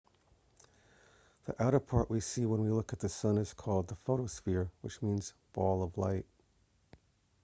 the 1.45 1.55
outer-part 1.63 2.09
we 2.09 2.19
see 2.21 2.47
when 2.47 2.59
we 2.59 2.71
look 2.71 2.91
at 2.91 2.99
the 2.99 3.07
sun 3.07 3.37
is 3.37 3.53
called 3.53 3.87
the 3.87 3.93
photosphere 3.97 4.67
which 4.81 4.99
means 5.03 5.35
ball 5.53 5.83
of 5.83 5.95
light 5.95 6.25